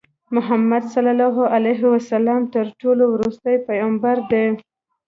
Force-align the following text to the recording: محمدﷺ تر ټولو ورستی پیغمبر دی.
محمدﷺ 0.35 2.37
تر 2.53 2.65
ټولو 2.81 3.03
ورستی 3.13 3.55
پیغمبر 3.67 4.15
دی. 4.31 4.45